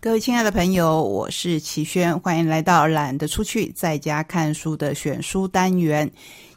[0.00, 6.08] 各位亲爱的朋友，我是齐轩，欢迎来到懒得出去在家看书的选书单元。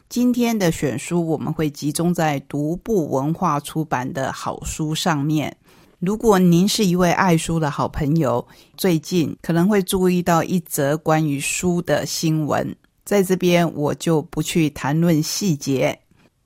[0.08, 5.56] 今天的选书我们会集中在独步文化出版的好书上面。
[5.98, 8.46] 如果您是一位爱书的好朋友，
[8.76, 15.98] 最近可能会注意到一则关于书的新闻，在这边我就不去谈论细节，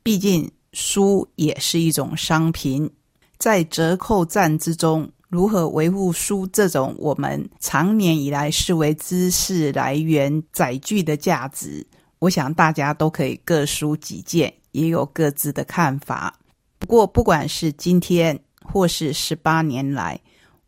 [0.02, 2.90] 毕竟书也是一种商品，
[3.36, 5.06] 在折扣战之中。
[5.36, 11.86] 如何维护书这种我们常年以来视为知识来源载具的价值？
[12.20, 16.34] 我想大家都可以各抒己见，也有各自的看法。
[16.78, 20.18] 不过，不管是今天或是十八年来，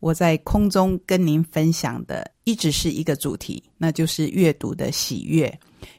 [0.01, 5.51] 我在空中跟您分享的，一直是一个主题，那就是阅读的喜悦。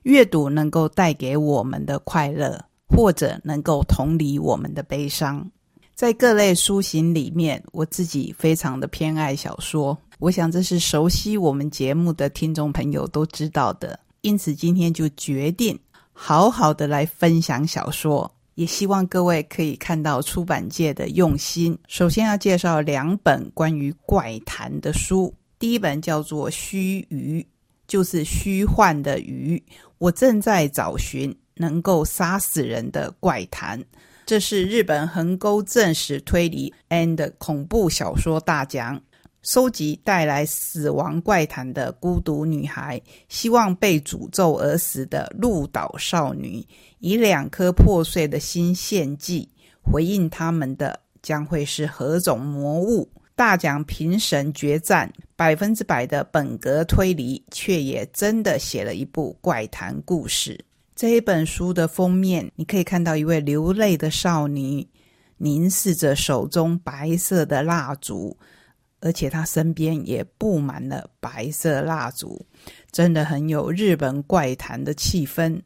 [0.05, 5.45] 阅读能够带给我们的快乐，或者能够同理我们的悲伤。
[6.01, 9.99] 在各类书型里面，我自己非常的偏爱小说。
[10.19, 15.79] 我想这是熟悉我们节目的听众朋友都知道的，因此今天就决定
[16.11, 21.79] 好好的来分享小说，也希望各位可以看到出版界的用心。
[21.87, 27.43] 首先要介绍两本关于怪谈的书，第一本叫做《虚鱼》，
[27.87, 29.63] 就是虚幻的鱼。
[29.99, 33.79] 我正在找寻能够杀死人的怪谈。
[34.31, 39.03] 这是日本横沟正史推理 and 恐怖小说大奖，
[39.43, 46.65] 收集带来死亡怪谈的孤独女孩，希望被诅咒而死的鹿岛少女，
[47.01, 49.49] 以两颗破碎的心献祭，
[49.83, 53.11] 回应他们的将会是何种魔物？
[53.35, 60.57] 大奖评审决战，百分之百的本格推理，却也真的写了一部怪谈故事。
[61.01, 64.87] 这本书的封面，你可以看到一位流泪的少女
[65.39, 68.37] 凝视着手中白色的蜡烛，
[69.01, 72.45] 而且她身边也布满了白色蜡烛，
[72.93, 75.63] 真的很有日本怪谈的气氛。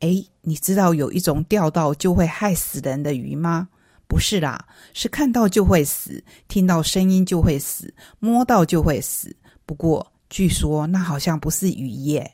[0.00, 3.68] 哎，你知道有一种钓到就会害死人的鱼吗？
[4.06, 9.36] 不是啦，是看到就会死，听到声音就会死，摸到就会死。
[9.66, 12.32] 不过据说那好像不是鱼耶，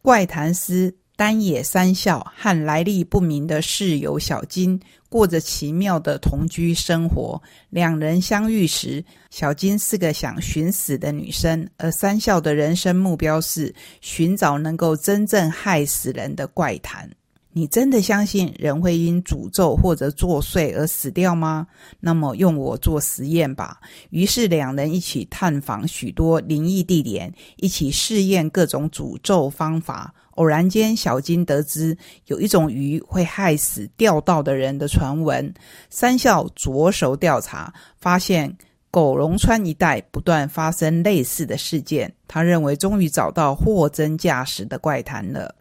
[0.00, 0.94] 怪谈师。
[1.20, 7.38] 丹野三孝和来历不明的室友小金过着奇妙的同居生活。
[7.68, 17.06] 两人相遇时，小金是个想寻死的女生，而三孝的人生目标是寻找能够真正害死人的怪谈。
[17.52, 21.66] 你真的相信人会因诅咒或者作祟而死掉吗？
[22.00, 23.78] 那么用我做实验吧。
[24.08, 30.14] 于是两人一起探访许多灵异地点，一起试验各种诅咒方法。
[30.32, 31.96] 偶然间，小金得知
[32.26, 35.52] 有一种鱼会害死钓到的人的传闻。
[35.88, 38.56] 三孝着手调查，发现
[38.90, 42.12] 狗龙川一带不断发生类似的事件。
[42.26, 45.54] 他认为终于找到货真价实的怪谈了。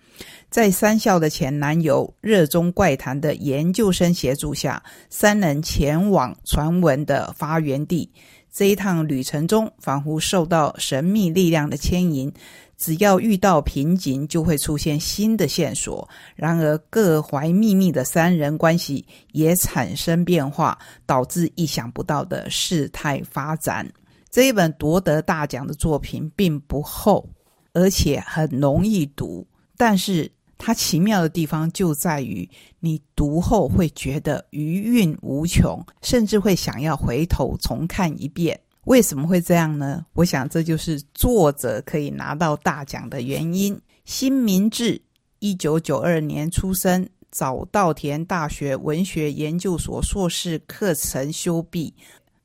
[0.50, 8.09] 在三孝的前男友热衷怪谈的研究生协助下，三人前往传闻的发源地。
[8.51, 12.34] 这一趟旅程中，仿佛受到神秘力量的牵引，
[12.80, 16.10] 只要遇到瓶颈，就会出现新的线索。
[16.36, 20.76] 然而，各怀秘密的三人关系也产生变化，
[21.06, 23.88] 导致意想不到的事态发展。
[24.32, 27.30] 这一本夺得大奖的作品并不厚，
[27.74, 29.46] 而且很容易读，
[29.78, 30.32] 但是。
[30.62, 32.46] 它奇妙的地方就在于，
[32.82, 38.60] 你读后会觉得余韵无穷，甚至会想要回头重看一遍。
[38.90, 40.04] 为什么会这样呢？
[40.14, 43.80] 我想这就是作者可以拿到大奖的原因。
[44.04, 45.00] 新明志，
[45.38, 51.94] 一九九二年出生，早稻田大学文学研究所硕士课程修毕，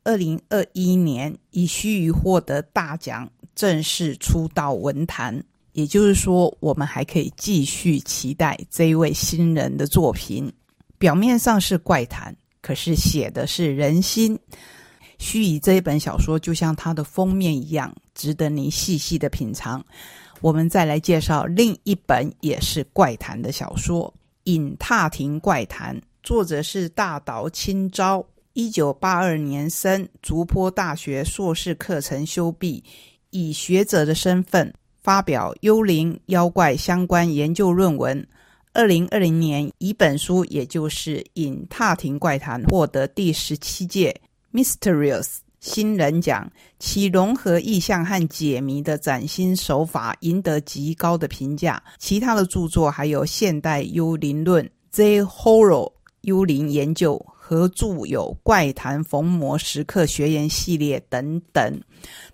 [0.05, 5.43] 二零二一年以须臾获得大奖，正式出道文坛。
[5.73, 10.53] 也就是说，我们还可以继续期待这一位新人的作品。
[10.99, 14.39] 表面上是怪谈，可是写的是人心。
[15.25, 19.85] 须以这一本小说，就像它的封面一样，值得您细细的品尝。
[20.41, 24.13] 我们再来介绍另一本也是怪谈的小说
[24.45, 32.85] 《隐踏亭怪谈》，作者是大岛清昭，一九八二年生，竹坡大学硕士课程修毕，
[33.31, 34.73] 以学者的身份。
[35.03, 38.27] 发表幽灵妖怪相关研究论文。
[38.73, 44.19] 二零二零年，一本书也就是《隐踏亭怪谈》获得第十七届
[44.55, 46.49] Mysterious 新人奖，
[46.79, 51.83] 其融合意象和解谜的崭新手法赢得极高的评价。
[51.99, 61.81] 其他的著作还有《现代幽灵论》、《Z Horror 幽灵研究》合著有《怪谈逢魔时刻学言》系列等等。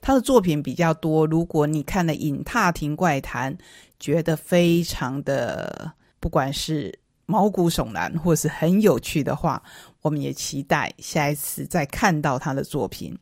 [0.02, 1.26] 他的作品比较多。
[1.26, 3.54] 如果你看了《隐踏亭怪谈》，
[3.98, 5.90] 觉得非常的，
[6.20, 6.96] 不管是
[7.30, 9.62] 毛骨悚然或是很有趣的话，
[10.02, 13.16] 我们也期待下一次再看到他的作品。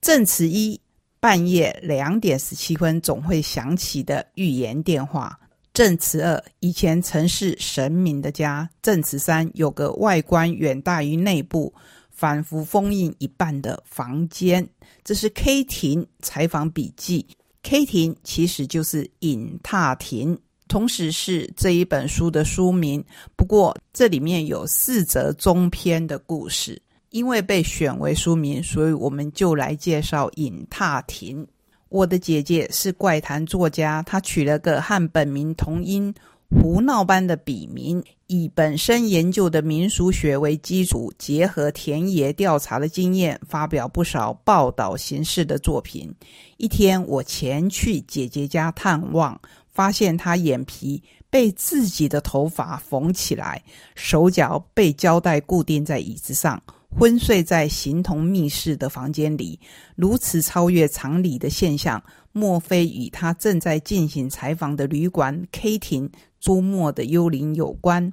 [0.00, 0.80] 证词一：
[1.20, 5.38] 半夜两点十七分总会响起的预言电话。
[5.74, 8.70] 证词二：以前曾是神明的家。
[8.80, 11.74] 证词三：有个外观远大于内部，
[12.10, 14.66] 仿佛封印一半的房间。
[15.04, 17.26] 这是 K 亭采访笔记。
[17.62, 23.04] K 亭其实就是隐踏亭，同时是这一本书的书名。
[23.36, 26.80] 不过这里面有四则中篇的故事。
[27.10, 31.46] 因为被选为书名，所以我们就来介绍尹踏亭。
[31.88, 36.12] 我的姐姐是怪谈作家，她取了个和本名同音、
[36.50, 46.12] 胡闹般的笔名，以本身研究的民俗学为基础，结合田野调查的经验，发表不少报道形式的作品。
[46.58, 49.40] 一天，我前去姐姐家探望，
[49.76, 53.62] 发现他眼皮被自己的头发缝起来，
[53.94, 56.62] 手脚被胶带固定在椅子上。
[56.98, 59.60] 昏睡在形同密室的房间里，
[59.96, 62.02] 如此超越常理的现象，
[62.32, 68.10] 莫非与他正在进行采访的旅馆 K 亭周末的幽灵有关？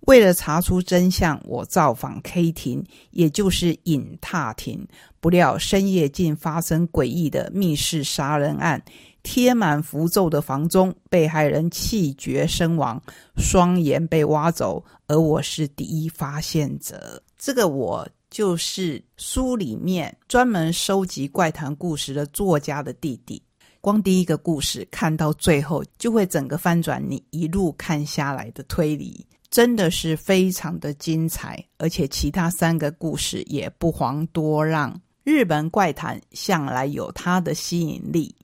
[0.00, 4.88] 为了查出真相，我造访 K 亭，也就是隐踏亭。
[5.20, 8.82] 不料深夜竟发生诡异的密室杀人案，
[9.30, 12.98] 贴满符咒的房中，被害人气绝身亡，
[13.36, 17.22] 双眼被挖走，而我是第一发现者。
[17.36, 23.42] 这个我就是书里面专门收集怪谈故事的作家的弟弟。
[23.82, 31.62] 光第一个故事看到最后，就会整个翻转你一路看下来的推理，真的是非常的精彩。
[31.76, 34.98] 而且其他三个故事也不遑多让。
[35.22, 38.34] 日本怪谈向来有它的吸引力，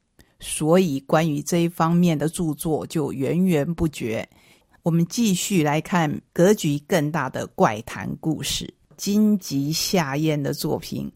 [0.46, 4.29] 所以关于这一方面的著作就源源不绝。
[4.82, 8.73] 我们继续来看格局更大的怪谈故事。
[8.99, 11.11] 金吉夏宴的作品，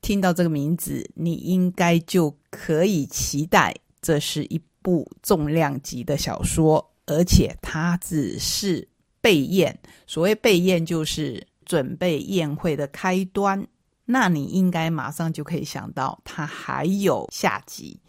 [0.00, 8.86] 听到这个名字，你应该就可以期待这是一部重量级的小说，而且它只是
[9.20, 9.78] 备宴。
[10.08, 13.64] 所谓备宴，就是准备宴会的开端。
[14.04, 18.00] 那你应该马上就可以想到，它还有下集。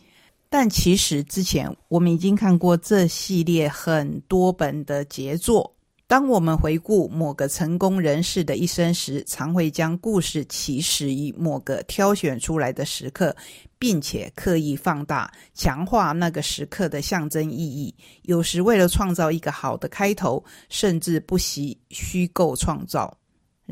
[0.53, 5.75] 但其实之前我们已经看过这系列很多本的杰作。
[6.05, 13.35] 当我们回顾某个成功人士的一生时，常会将故事起始于某个挑选出来的时刻，
[13.79, 17.91] 并且刻意放大、强化那个时刻的象征意义。
[18.21, 23.17] 有时为了创造一个好的开头，甚至不惜虚构创造。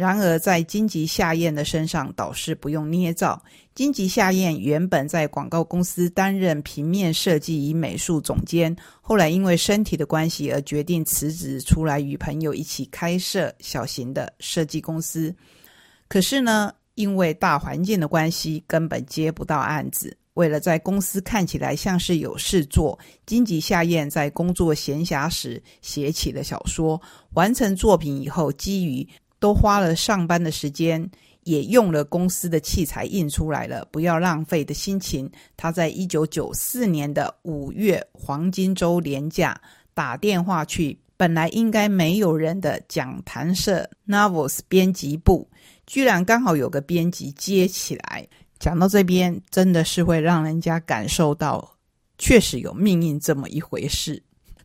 [0.02, 3.40] 然而，在金吉夏彦的身上倒是不用捏造。
[3.76, 15.34] 金吉夏彦原本在广告公司担任平面设计与美术总监，后来因为身体的关系而决定辞职，出来与朋友一起开设小型的设计公司。
[16.08, 20.18] 可是呢，因为大环境的关系，根本接不到案子。
[20.34, 27.00] 为了在公司看起来像是有事做，金吉夏彦在工作闲暇时写起了小说。
[27.34, 29.08] 完成作品以后，基于
[29.42, 31.10] 都花了上班的时间，
[31.46, 35.30] 也用了公司的器材印出来了，不要浪费的心情。
[35.58, 39.60] 他在一九九四年的五月黄金周连假
[39.96, 45.50] 打电话去，本来应该没有人的讲谈社 Novels 编辑部，
[45.88, 48.28] 居然刚好有个编辑接起来。
[48.60, 51.78] 讲到这边，真的是会让人家感受到，
[52.20, 54.22] 确实有命运这么一回事。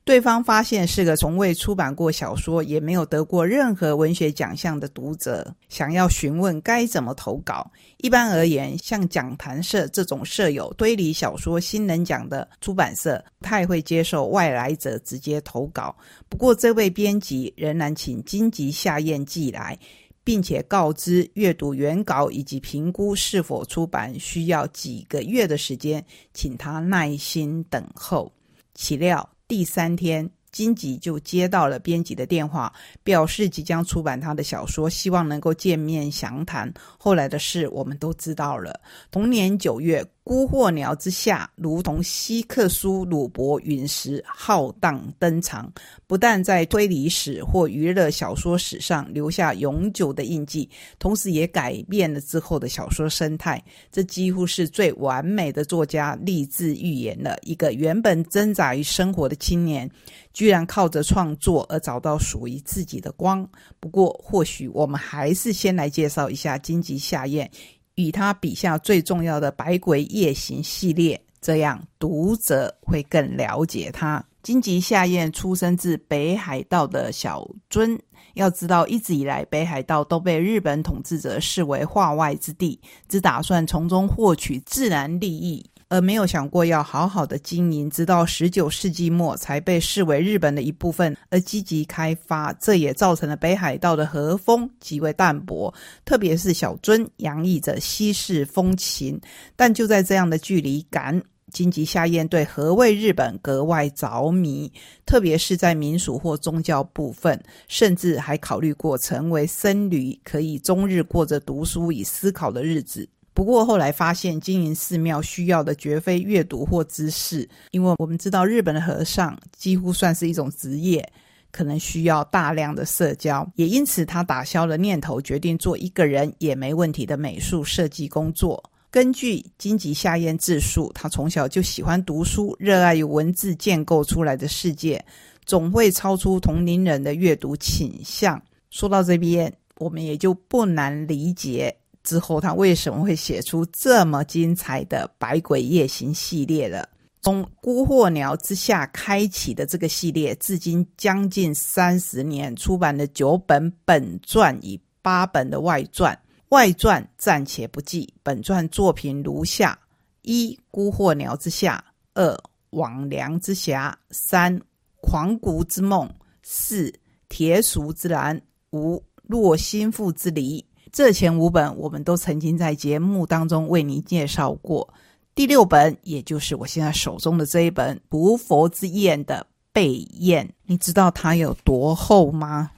[0.07, 7.69] 对方发现是个从未出版过小说，也没有得过任何文学奖项的读者，想要询问该怎么投稿。
[7.97, 15.93] 一般而言，像讲谈社这种设有推理小说新人奖的出版社，不太会接受外来者直接投稿。
[16.29, 19.77] 不过，这位编辑仍然请金吉夏彦寄来，
[20.23, 28.33] 并且告知阅读原稿以及评估是否出版需要几个月的时间，请他耐心等候。
[28.73, 29.29] 岂料。
[29.49, 32.73] 第三天，金吉就接到了编辑的电话，
[33.05, 36.73] 表示即将出版他的小说，希望能够见面详谈。
[36.99, 38.81] 后来的事我们都知道了。
[39.11, 45.73] 同年九月，孤惑鸟之下，如同希克苏鲁伯陨石浩荡登场，
[46.05, 50.69] 不但在推理史或娱乐小说史上留下永久的印记，
[50.99, 53.63] 同时也改变了之后的小说生态。
[53.93, 59.89] 这几乎是最完美的作家励志预言了：一个原本挣扎于生活的青年，
[60.33, 63.49] 居然靠着创作而找到属于自己的光。
[63.79, 67.49] 不过，或许我们还是先来介绍一下金吉夏彦。
[67.97, 74.25] 与他笔下最重要的《百鬼夜行》系列，这样读者会更了解他。
[74.43, 77.99] 金吉夏彦出生自北海道的小樽，
[78.35, 85.65] 要知道一直以来北海道都被日本统治者视为化外之地，只打算从中获取自然利益。
[85.89, 92.53] 而没有想过要好好的经营，直到十九世纪末才被视为日本的一部分而积极开发。
[92.55, 95.73] 这也造成了北海道的和风极为淡薄，
[96.05, 99.21] 特别是小樽洋溢着西式风情。
[99.55, 104.73] 但就在这样的距离感，金吉夏彦对何谓日本格外着迷，
[105.07, 113.09] 特别是在民俗或宗教部分，甚至还考虑过成为僧侣，可以终日过着读书与思考的日子。
[113.37, 121.07] 不过后来发现，经营寺庙需要的绝非阅读或知识，因为我们知道日本的和尚几乎算是一种职业，
[121.53, 128.71] 可能需要大量的社交，也因此他打消了念头，决定做一个人也没问题的美术设计工作。
[128.91, 135.05] 根据金吉夏彦自述，他从小就喜欢读书，热爱用文字建构出来的世界，
[135.45, 138.43] 总会超出同龄人的阅读倾向。
[138.71, 141.77] 说到这边，我们也就不难理解。
[142.07, 146.89] 之后，他为什么会写出这么精彩的《百鬼夜行》系列了？
[147.21, 156.17] 从《孤惑鸟之下》开启的这个系列，至今将近三十年，出版了九本本传与八本的外传。
[156.51, 159.77] 外传暂且不计，本传作品如下：
[160.23, 161.85] 一、《孤惑鸟之下》；
[162.15, 162.33] 二、
[162.71, 164.57] 《网梁之匣》；三、
[165.01, 166.09] 《狂谷之梦》；
[166.45, 166.89] 四、
[167.29, 168.39] 《铁鼠之蓝》；
[168.71, 170.61] 五、《若心腹之离》。
[170.97, 174.95] 这前五本我们都曾经在节目当中为您介绍过。
[175.35, 182.71] 第六本，也就是我现在手中的这一本《不佛之宴》的背宴，你知道它有多厚吗？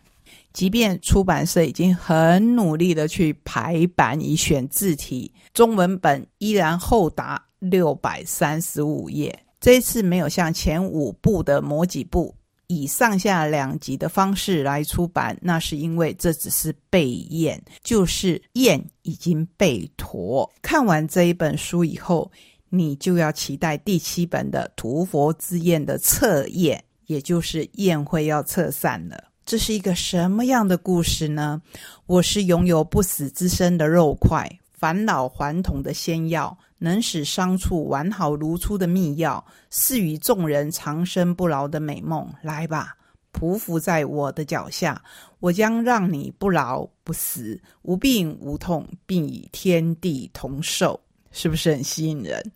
[0.53, 9.45] 即便出版社已经很努力的去排版以选字体，中文本依然厚达六百三十五页。
[9.61, 12.35] 这一次没有像前五部的某几部。
[12.69, 20.49] 以上下两集的方式来出版，那是因为这只是备验，就是验已经备妥。
[20.63, 22.31] 看完这一本书以后，
[22.69, 29.25] 你就要期待第七本的《屠佛之宴》的测验，也就是宴会要撤散了。
[29.45, 31.61] 这是一个什么样的故事呢？
[32.07, 34.47] 我是拥有不死之身的肉块。
[34.79, 42.27] 返老还童的仙药，能使伤处完好如初的秘药，赐予众人长生不老的美梦。
[42.43, 42.97] 来吧，
[43.33, 45.03] 匍匐在我的脚下，
[45.41, 51.01] 我将让你不老不死，无病无痛，并与天地同寿。
[51.31, 52.53] 是不是很吸引人？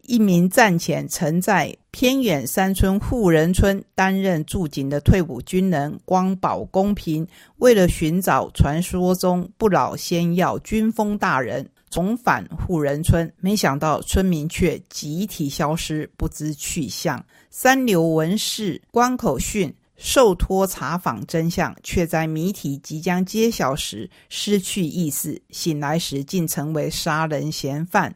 [0.00, 7.26] 一名战前曾在偏远山村富人村担任驻警的退伍军人光保公平，
[7.56, 17.24] 为了寻找传说中不老仙药军风大人，重返富人村，没想到村民却集体消失，不知去向。
[17.50, 28.12] 三流文士关口训受托查访真相，却在谜题即将揭晓时失去意识，醒来时竟成为杀人嫌犯。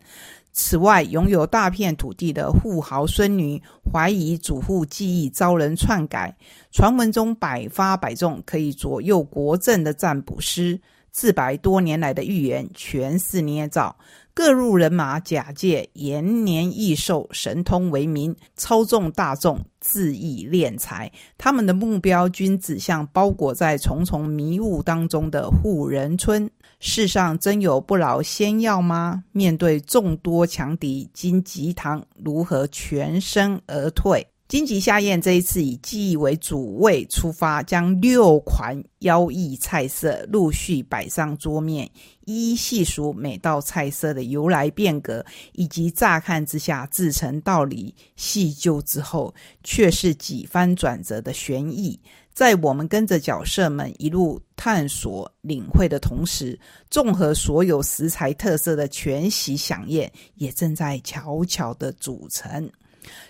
[0.50, 6.36] 此外，拥有大片土地的富豪孙女怀疑祖父记忆遭人篡改。
[6.72, 10.80] 传闻中百发百中，可以左右国政的占卜师，
[11.10, 13.96] 自百多年来的预言全是捏造。
[14.34, 21.10] 各路人马假借延年益寿、神通为名，操纵大众，恣意敛财。
[21.36, 26.48] 他们的目标均指向包裹在重重迷雾当中的护人村。
[26.78, 29.24] 世上真有不老仙药吗？
[29.32, 34.24] 面对众多强敌，金吉堂如何全身而退？
[34.48, 41.86] 金吉夏宴这一次以记忆为主位出发，将六款妖异菜色陆续摆上桌面，
[42.24, 52.00] 一一细数每道菜色的由来变革，以及乍看之下自成道理，细究之后却是几番转折的悬疑。
[52.32, 62.70] 在我们跟着角色们一路探索、领会的同时，综合所有食材特色的全席享宴也正在悄悄的组成。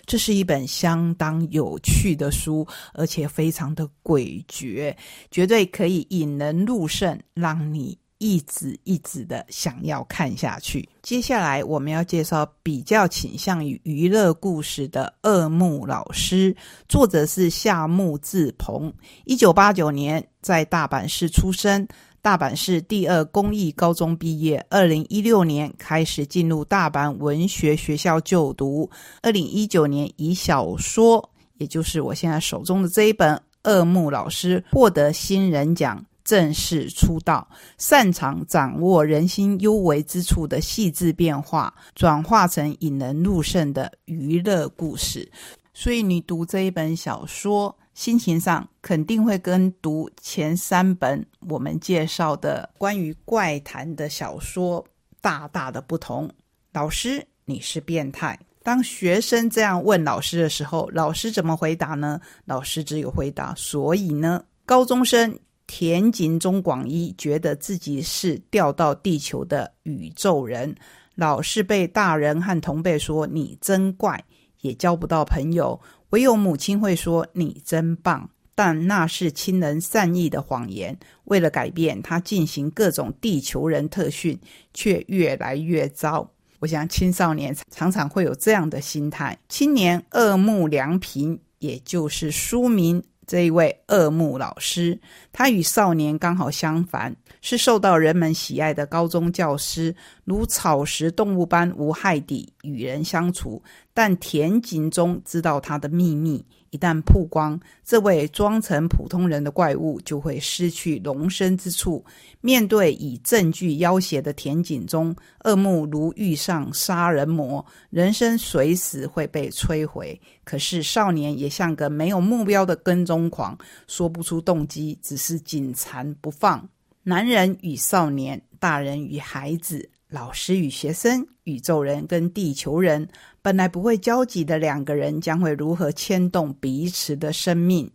[0.05, 4.95] 这是一本相当有趣的书，而且非常的诡谲，
[5.31, 10.87] 绝对可以引人入胜，让你一直一直的想要看下去。
[11.01, 16.55] 接下来我们要介绍比较倾向于娱乐故事的二木老师，
[16.87, 18.93] 作者是夏木志鹏，
[19.25, 21.87] 一九八九年在大阪市出生。
[22.21, 28.89] 大阪市第二公益高中毕业，二零一六年开始进入大阪文学学校就读。
[29.21, 37.47] 二零一九年以小说，也就是我现在手中的这一本《二木老师》，获得新人奖，正式出道。
[37.77, 45.31] 擅长掌握人心幽微之处的细致变化，转化成引人入胜的娱乐故事。
[45.73, 47.73] 所以你读这一本小说。
[47.99, 54.81] 心情上肯定会跟读前三本我们介绍的关于怪谈的小说
[55.19, 56.31] 大大的不同。
[56.71, 58.39] 老师，你是变态？
[58.63, 62.21] 当学生这样问老师的时候，老师怎么回答呢？
[62.45, 63.53] 老师只有回答。
[63.55, 65.37] 所以呢，高中生
[65.67, 70.73] 田井中广一觉得自己是掉到地球的宇宙人，
[71.15, 74.23] 老是被大人和同辈说你真怪，
[74.61, 75.79] 也交不到朋友。
[76.09, 80.97] 唯有母亲会说“你真棒”，但那是亲人善意的谎言。
[81.25, 84.39] 为了改变，他进行各种地球人特训，
[84.73, 86.31] 却越来越糟。
[86.59, 89.37] 我想青少年常常会有这样的心态。
[89.47, 94.99] 青年恶木良平，也就是书名这一位恶木老师，
[95.31, 103.61] 他与少年刚好相反，是受到人们喜爱的高中教师，如草食动物般无害地与人相处。
[103.93, 112.05] 但田井中知道他的秘密，一旦曝光，这位装成普通人的怪物就会失去容身之处。
[112.39, 120.19] 面对以证据要挟的田井中，恶木如遇上杀人魔，人生随时会被摧毁。
[120.45, 126.69] 可是少年也像个没有目标的跟踪狂，说不出动机，只是紧缠不放。
[127.03, 129.89] 男人与少年，大人与孩子。
[130.09, 133.07] 老师与学生，宇宙人跟地球人，
[133.41, 137.89] 本来不会交集的两个人，将会如何牵动彼此的生命？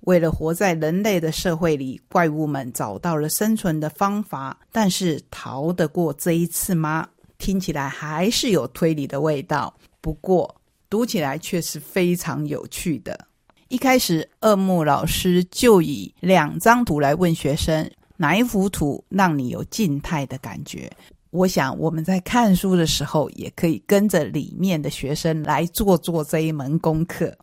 [0.00, 7.08] 为了活在人类的社会里，怪物们找到了生存的方法，但是逃得过这一次吗？
[7.38, 10.54] 听起来还是有推理的味道，不过
[10.88, 13.26] 读起来却是非常有趣的。
[13.68, 20.90] 一开始，二木老师就以两张图来问学生：哪一幅图让你有静态的感觉？
[21.30, 27.36] 我想我们在看书的时候，也可以跟着里面的学生来做做这一门功课。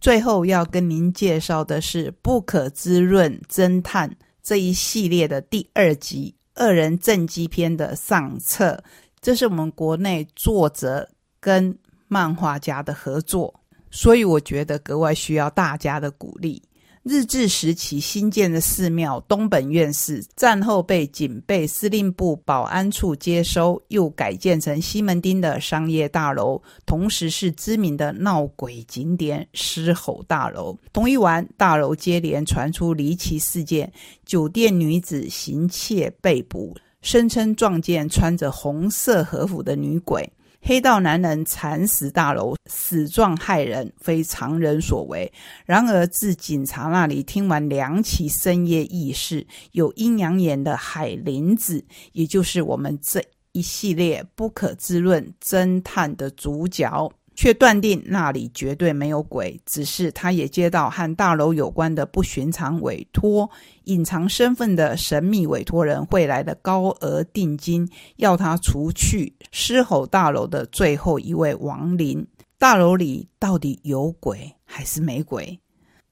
[0.00, 4.08] 最后要跟您介绍的是《不可滋润侦探》
[4.42, 8.82] 这一系列的第二集《二人正畸篇》的上册。
[9.20, 11.06] 这是我们国内作者
[11.40, 11.76] 跟
[12.08, 13.52] 漫画家的合作，
[13.90, 16.62] 所以我觉得格外需要大家的鼓励。
[17.02, 30.76] 日治时期新建的寺庙东本院寺，战后被警备司令部保安处接收，又改建成西门町的商业大楼，同时是知名的闹鬼景点狮吼大楼。
[30.92, 33.90] 同一晚，大楼接连传出离奇事件：
[34.26, 40.30] 酒店女子行窃被捕，声称撞见穿着红色和服的女鬼。
[40.62, 45.32] 黑道男人惨死大楼，死状骇人，非常人所为。
[45.64, 57.10] 然而，自警察那里听完两起深夜异事，有阴阳眼的海林子，也就是我们这一系列不可知论侦探的主角。
[57.40, 63.48] 却断定那里绝对没有鬼，只是他也接到和大楼有关的不寻常委托，
[63.84, 72.26] 隐藏身份的神秘委托人会来的高额定金，要他除去狮吼大楼的最后一位亡灵。
[72.58, 75.58] 大楼里到底有鬼还是没鬼？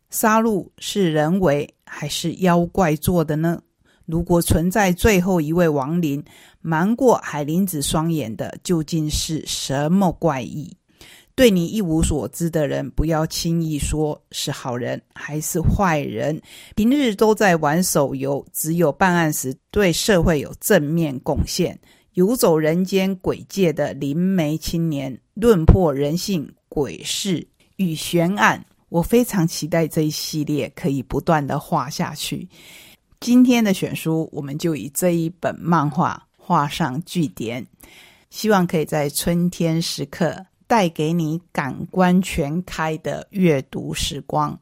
[0.09, 3.61] 杀戮是人为还是妖怪做的呢？
[4.07, 6.25] 如果存在最后一位亡灵，
[6.63, 10.75] 瞒过海林子双眼的究竟是什么怪异？
[11.39, 16.43] 对你一无所知的人，不要轻易说是好人还是坏人。
[16.75, 21.79] 平日都在玩手游，只有办案时对社会有正面贡献。
[22.15, 27.47] 游走人间鬼界的灵媒青年，论破人性鬼事
[27.77, 28.67] 与悬案。
[28.89, 32.49] 我非常期待这一系列可以不断的画下去。
[33.21, 37.65] 今天的选书，我们就以这一本漫画画上句点。
[38.29, 40.45] 希望可以在春天时刻。
[40.69, 44.61] 带给你感官全开的阅读时光。